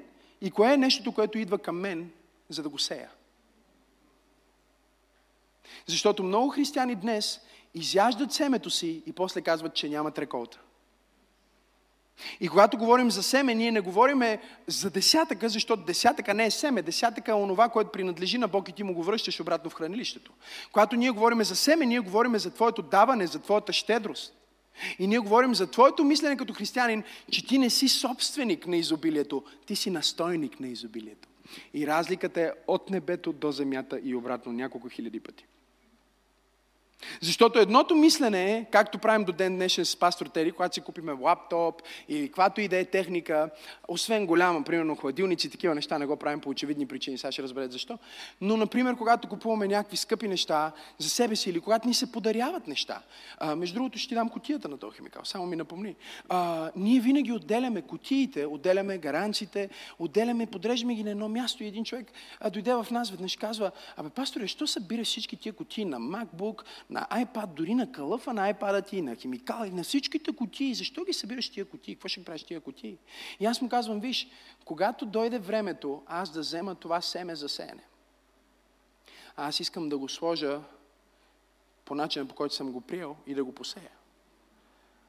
[0.41, 2.09] и кое е нещото, което идва към мен,
[2.49, 3.09] за да го сея.
[5.85, 7.39] Защото много християни днес
[7.73, 10.59] изяждат семето си и после казват, че нямат реколта.
[12.39, 14.21] И когато говорим за семе, ние не говорим
[14.67, 16.81] за десятъка, защото десятъка не е семе.
[16.81, 20.31] Десятъка е онова, което принадлежи на Бог и ти му го връщаш обратно в хранилището.
[20.71, 24.33] Когато ние говорим за семе, ние говорим за твоето даване, за твоята щедрост.
[24.99, 29.43] И ние говорим за твоето мислене като християнин, че ти не си собственик на изобилието,
[29.65, 31.27] ти си настойник на изобилието.
[31.73, 35.45] И разликата е от небето до земята и обратно няколко хиляди пъти.
[37.21, 41.11] Защото едното мислене е, както правим до ден днешен с пастор Тери, когато си купиме
[41.11, 43.49] лаптоп или каквато и да е техника,
[43.87, 47.71] освен голяма, примерно хладилници, такива неща не го правим по очевидни причини, сега ще разберете
[47.71, 47.99] защо.
[48.41, 52.67] Но, например, когато купуваме някакви скъпи неща за себе си или когато ни се подаряват
[52.67, 53.01] неща.
[53.37, 55.95] А, между другото, ще ти дам котията на този химикал, само ми напомни.
[56.29, 61.83] А, ние винаги отделяме котиите, отделяме гаранциите, отделяме, подреждаме ги на едно място и един
[61.83, 65.99] човек а, дойде в нас веднъж казва, абе, пасторе, що събираш всички тия котии на
[65.99, 66.61] MacBook,
[66.93, 70.73] на iPad, дори на кълъфа на iPad ти, на химикали, на всичките кутии.
[70.73, 71.95] Защо ги събираш тия кутии?
[71.95, 72.97] Какво ще правиш тия кутии?
[73.39, 74.27] И аз му казвам, виж,
[74.65, 77.83] когато дойде времето аз да взема това семе за сеене,
[79.35, 80.61] аз искам да го сложа
[81.85, 83.91] по начина, по който съм го приел и да го посея.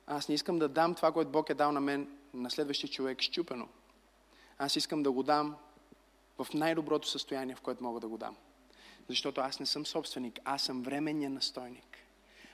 [0.07, 3.21] Аз не искам да дам това, което Бог е дал на мен, на следващия човек,
[3.21, 3.69] щупено.
[4.59, 5.57] Аз искам да го дам
[6.39, 8.37] в най-доброто състояние, в което мога да го дам.
[9.09, 11.99] Защото аз не съм собственик, аз съм временния настойник.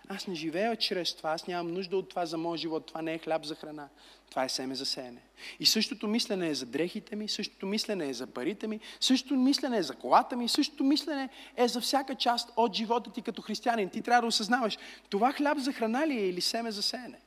[0.09, 2.87] Аз не живея чрез това, аз нямам нужда от това за моя живот.
[2.87, 3.89] Това не е хляб за храна.
[4.31, 5.21] Това е семе за сеене.
[5.61, 9.79] И същото мислене е за дрехите ми, същото мислене е за парите ми, същото мислене
[9.79, 13.91] е за колата ми, същото мислене е за всяка част от живота ти като християнин.
[13.91, 14.79] Ти трябва да осъзнаваш,
[15.09, 17.19] това хляб за храна ли е или семе за сеене?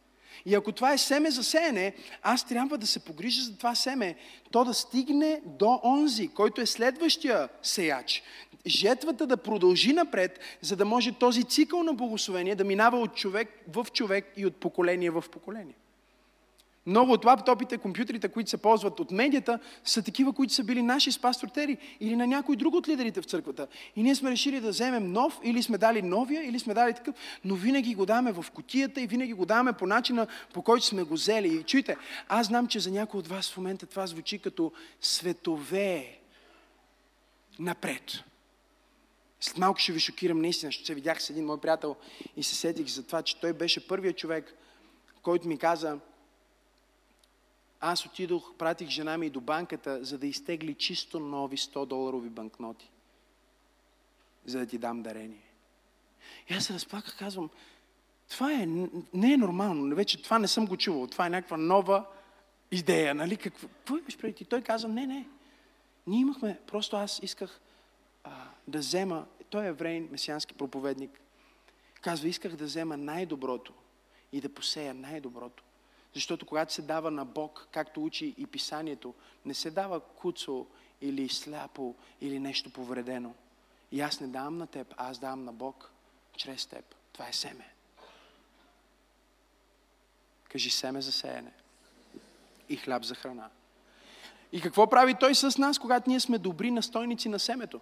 [0.46, 4.16] И ако това е семе за сеене, аз трябва да се погрижа за това семе,
[4.52, 8.24] то да стигне до онзи, който е следващия сеяч.
[8.66, 13.50] Жетвата да продължи напред, за да може този цикъл на благословение да минава от човек
[13.68, 15.76] в човек и от поколение в поколение.
[16.86, 21.12] Много от лаптопите, компютрите, които се ползват от медията, са такива, които са били наши
[21.12, 23.68] с пастор Тери или на някой друг от лидерите в църквата.
[23.96, 27.16] И ние сме решили да вземем нов, или сме дали новия, или сме дали такъв,
[27.46, 31.04] но винаги го даваме в котията и винаги го даваме по начина, по който сме
[31.04, 31.56] го взели.
[31.58, 34.72] И чуйте, аз знам, че за някой от вас в момента това звучи като
[35.02, 36.20] светове
[37.60, 38.24] напред.
[39.40, 41.96] След малко ще ви шокирам наистина, защото се видях с един мой приятел
[42.38, 44.56] и се сетих за това, че той беше първият човек,
[45.22, 45.98] който ми каза,
[47.86, 52.90] аз отидох, пратих жена ми до банката, за да изтегли чисто нови 100 доларови банкноти.
[54.46, 55.44] За да ти дам дарение.
[56.50, 57.50] И аз се разплаках, казвам,
[58.30, 58.66] това е,
[59.14, 62.06] не е нормално, вече това не съм го чувал, това е някаква нова
[62.72, 63.38] идея, нали?
[63.38, 64.46] Какво, какво имаш преди?
[64.46, 65.28] Той каза, не, не,
[66.08, 67.62] ние имахме, просто аз исках
[68.24, 68.32] а,
[68.68, 71.22] да взема, той е еврейн, месиански проповедник,
[72.02, 73.74] казва, исках да взема най-доброто
[74.32, 75.64] и да посея най-доброто.
[76.14, 79.14] Защото когато се дава на Бог, както учи и писанието,
[79.46, 80.66] не се дава куцо
[81.02, 83.34] или сляпо или нещо повредено.
[83.92, 85.92] И аз не давам на теб, аз давам на Бог
[86.38, 86.96] чрез теб.
[87.14, 87.74] Това е семе.
[90.50, 91.52] Кажи семе за сеене
[92.70, 93.50] и хляб за храна.
[94.52, 97.82] И какво прави Той с нас, когато ние сме добри настойници на семето?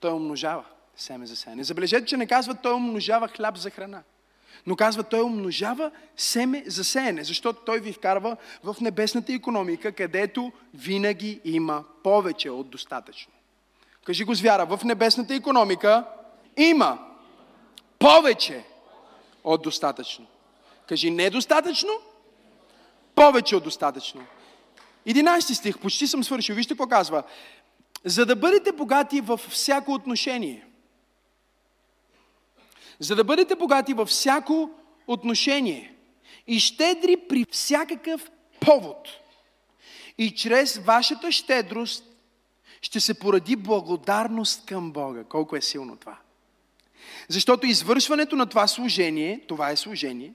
[0.00, 0.64] Той умножава
[0.96, 1.64] семе за сеене.
[1.64, 4.02] Забележете, че не казва Той умножава хляб за храна.
[4.66, 10.52] Но казва, той умножава семе за сеене, защото той ви вкарва в небесната економика, където
[10.74, 13.32] винаги има повече от достатъчно.
[14.04, 16.04] Кажи го с вяра, в небесната економика
[16.56, 16.98] има
[17.98, 18.64] повече
[19.44, 20.26] от достатъчно.
[20.86, 21.90] Кажи недостатъчно,
[23.14, 24.22] повече от достатъчно.
[25.06, 26.54] 11 стих, почти съм свършил.
[26.54, 27.22] Вижте какво казва.
[28.04, 30.66] За да бъдете богати във всяко отношение–
[33.00, 34.70] за да бъдете богати във всяко
[35.06, 35.94] отношение
[36.46, 38.30] и щедри при всякакъв
[38.60, 39.08] повод.
[40.18, 42.04] И чрез вашата щедрост
[42.82, 45.24] ще се поради благодарност към Бога.
[45.24, 46.18] Колко е силно това?
[47.28, 50.32] Защото извършването на това служение, това е служение,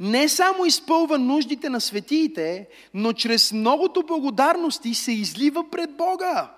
[0.00, 6.57] не само изпълва нуждите на светиите, но чрез многото благодарности се излива пред Бога.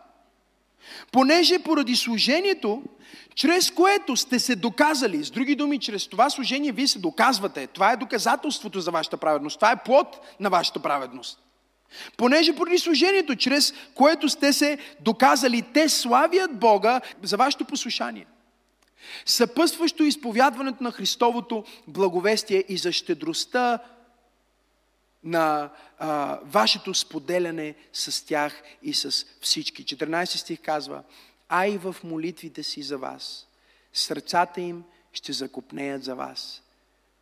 [1.13, 2.83] Понеже поради служението,
[3.35, 7.67] чрез което сте се доказали, с други думи, чрез това служение вие се доказвате.
[7.67, 9.59] Това е доказателството за вашата праведност.
[9.59, 11.39] Това е плод на вашата праведност.
[12.17, 18.27] Понеже поради служението, чрез което сте се доказали, те славят Бога за вашето послушание.
[19.27, 23.79] Съпътстващо изповядването на Христовото благовестие и за щедростта
[25.25, 29.85] на а, вашето споделяне с тях и с всички.
[29.85, 31.03] 14 стих казва,
[31.49, 33.47] а и в молитвите си за вас.
[33.93, 36.63] Сърцата им ще закопнеят за вас,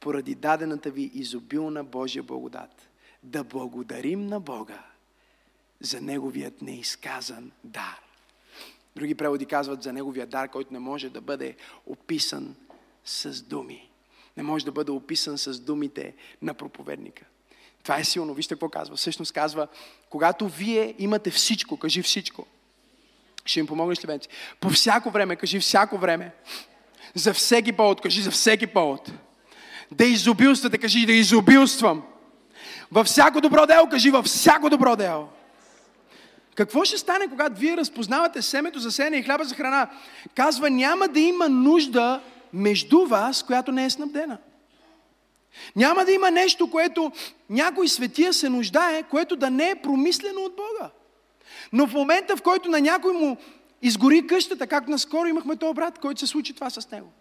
[0.00, 2.88] поради дадената ви изобилна Божия благодат.
[3.22, 4.84] Да благодарим на Бога
[5.80, 8.00] за Неговият неизказан дар.
[8.96, 12.56] Други преводи казват за Неговия дар, който не може да бъде описан
[13.04, 13.90] с думи.
[14.36, 17.24] Не може да бъде описан с думите на проповедника.
[17.82, 18.34] Това е силно.
[18.34, 18.96] Вижте какво казва.
[18.96, 19.68] Всъщност казва,
[20.10, 22.46] когато вие имате всичко, кажи всичко.
[23.44, 24.28] Ще им помогнеш ли, Венци?
[24.60, 26.34] По всяко време, кажи всяко време.
[27.14, 29.12] За всеки повод, кажи за всеки повод.
[29.92, 32.02] Да изобилствате, кажи да изобилствам.
[32.92, 35.28] Във всяко добро дело, кажи във всяко добро дело.
[36.54, 39.90] Какво ще стане, когато вие разпознавате семето за сене и хляба за храна?
[40.34, 42.20] Казва, няма да има нужда
[42.52, 44.38] между вас, която не е снабдена.
[45.76, 47.12] Няма да има нещо, което
[47.50, 50.90] някой светия се нуждае, което да не е промислено от Бога.
[51.72, 53.36] Но в момента, в който на някой му
[53.82, 57.12] изгори къщата, както наскоро имахме този брат, който се случи това с него.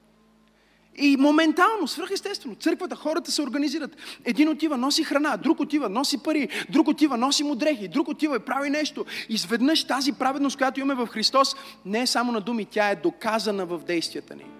[0.99, 3.97] И моментално, свръхестествено, църквата, хората се организират.
[4.25, 8.35] Един отива, носи храна, друг отива, носи пари, друг отива, носи му дрехи, друг отива
[8.35, 9.05] и прави нещо.
[9.29, 13.65] Изведнъж тази праведност, която имаме в Христос, не е само на думи, тя е доказана
[13.65, 14.56] в действията ни.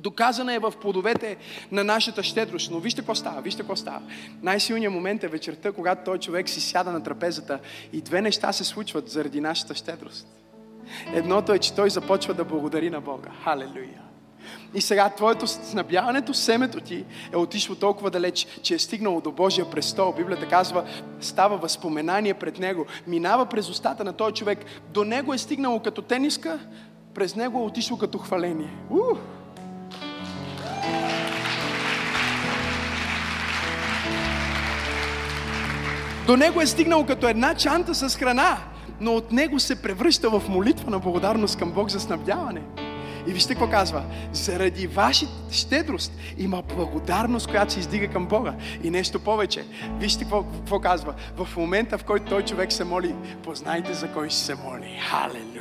[0.00, 1.36] Доказана е в плодовете
[1.72, 2.70] на нашата щедрост.
[2.70, 4.02] Но вижте какво става, вижте какво става.
[4.42, 7.58] Най-силният момент е вечерта, когато той човек си сяда на трапезата
[7.92, 10.26] и две неща се случват заради нашата щедрост.
[11.14, 13.30] Едното е, че той започва да благодари на Бога.
[13.44, 14.04] Халелуя!
[14.74, 19.70] И сега твоето снабяването, семето ти е отишло толкова далеч, че е стигнало до Божия
[19.70, 20.12] престол.
[20.12, 20.84] Библията казва,
[21.20, 24.58] става възпоменание пред него, минава през устата на този човек.
[24.92, 26.58] До него е стигнало като тениска,
[27.14, 28.70] през него е отишло като хваление.
[28.90, 29.18] Ух!
[36.26, 38.58] До него е стигнал като една чанта с храна,
[39.00, 42.60] но от него се превръща в молитва на благодарност към Бог за снабдяване.
[43.26, 44.04] И вижте какво казва.
[44.32, 48.54] Заради вашата щедрост има благодарност, която се издига към Бога.
[48.82, 49.64] И нещо повече.
[49.98, 51.14] Вижте какво, какво казва.
[51.36, 55.00] В момента, в който той човек се моли, познайте за кой ще се моли.
[55.10, 55.53] Халелуя!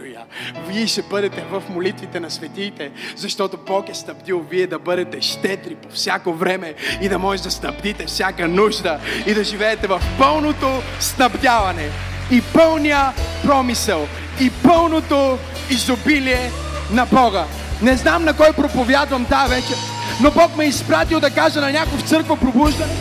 [0.68, 5.76] Вие ще бъдете в молитвите на светиите, защото Бог е снабдил вие да бъдете щедри
[5.76, 10.82] по всяко време и да може да снабдите всяка нужда и да живеете в пълното
[11.00, 11.90] снабдяване
[12.32, 13.14] и пълния
[13.44, 14.08] промисъл
[14.42, 15.38] и пълното
[15.70, 16.52] изобилие
[16.92, 17.46] на Бога.
[17.82, 19.78] Не знам на кой проповядвам тази вечер,
[20.22, 22.94] но Бог ме е изпратил да кажа на някой в църква пробуждане,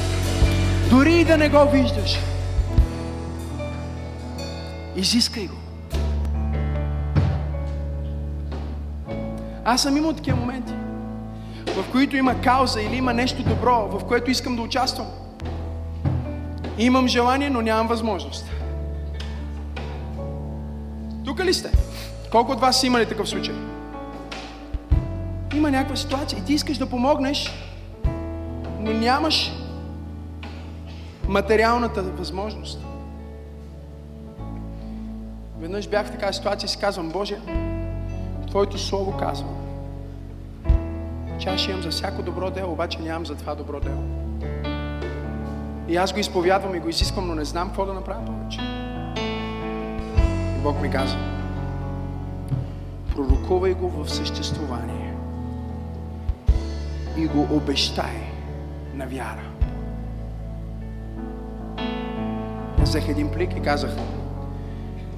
[0.91, 2.19] дори и да не го виждаш.
[4.97, 5.62] Изискай го.
[9.65, 10.73] Аз съм имал такива моменти,
[11.67, 15.07] в които има кауза или има нещо добро, в което искам да участвам.
[16.79, 18.51] Имам желание, но нямам възможност.
[21.25, 21.73] Тук ли сте?
[22.31, 23.55] Колко от вас са имали такъв случай?
[25.55, 27.53] Има някаква ситуация и ти искаш да помогнеш,
[28.81, 29.53] но нямаш
[31.29, 32.85] материалната възможност.
[35.59, 37.39] Веднъж бях в такава ситуация и си казвам, Боже,
[38.53, 39.49] Твоето Слово казва,
[41.39, 44.03] че аз имам за всяко добро дело, обаче нямам за това добро дело.
[45.89, 48.61] И аз го изповядвам и го изисквам, но не знам какво да направя повече.
[50.59, 51.19] И Бог ми казва,
[53.15, 55.15] пророкувай го в съществувание
[57.17, 58.17] и го обещай
[58.95, 59.45] на вяра.
[62.83, 63.97] Аз взех един плик и казах,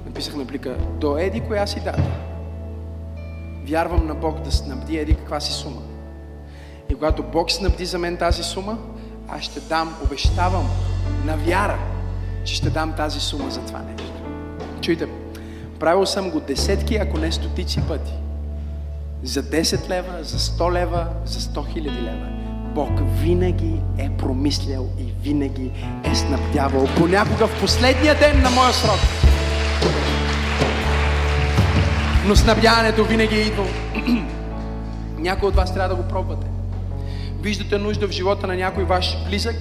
[0.05, 2.24] написах на плика, до еди коя си дата.
[3.67, 5.81] Вярвам на Бог да снабди еди каква си сума.
[6.89, 8.77] И когато Бог снабди за мен тази сума,
[9.29, 10.69] аз ще дам, обещавам
[11.25, 11.79] на вяра,
[12.43, 14.13] че ще дам тази сума за това нещо.
[14.81, 15.07] Чуйте,
[15.79, 18.13] правил съм го десетки, ако не стотици пъти.
[19.23, 22.27] За 10 лева, за 100 лева, за 100 хиляди лева.
[22.75, 22.91] Бог
[23.21, 25.71] винаги е промислял и винаги
[26.03, 26.87] е снабдявал.
[26.97, 28.99] Понякога в последния ден на моя срок.
[32.27, 33.69] Но снабдяването винаги е идвало.
[35.17, 36.47] Някой от вас трябва да го пробвате.
[37.41, 39.55] Виждате нужда в живота на някой ваш близък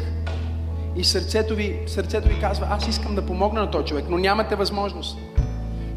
[0.96, 4.56] и сърцето ви, сърцето ви казва, аз искам да помогна на този човек, но нямате
[4.56, 5.18] възможност.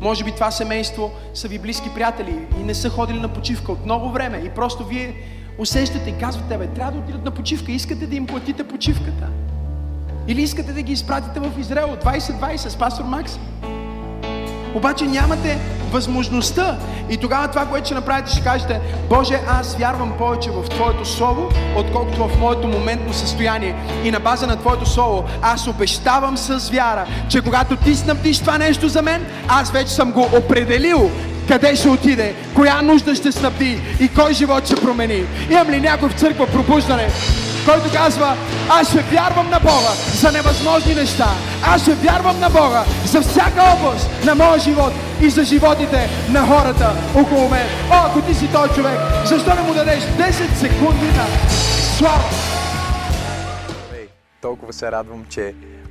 [0.01, 3.86] Може би това семейство са ви близки приятели и не са ходили на почивка от
[3.86, 5.15] много време и просто вие
[5.57, 9.28] усещате и казвате, бе, трябва да отидат на почивка, искате да им платите почивката.
[10.28, 13.39] Или искате да ги изпратите в Израел 2020 с пастор Макс.
[14.76, 15.59] Обаче нямате
[15.91, 16.78] възможността.
[17.09, 21.49] И тогава това, което ще направите, ще кажете, Боже, аз вярвам повече в Твоето Слово,
[21.76, 23.76] отколкото в моето моментно състояние.
[24.03, 28.57] И на база на Твоето Слово, аз обещавам с вяра, че когато Ти снабдиш това
[28.57, 31.11] нещо за мен, аз вече съм го определил
[31.47, 35.24] къде ще отиде, коя нужда ще снабди и кой живот ще промени.
[35.51, 37.07] Имам ли някой в църква пробуждане,
[37.68, 38.36] който казва,
[38.70, 41.30] аз ще вярвам на Бога за невъзможни неща.
[41.63, 46.47] Аз ще вярвам на Бога за всяка област на моя живот и за животите на
[46.47, 47.68] хората около мен.
[47.91, 51.26] О, ако ти си той човек, защо не му дадеш 10 секунди на
[51.97, 52.24] слава?
[54.41, 55.53] Толкова се радвам, че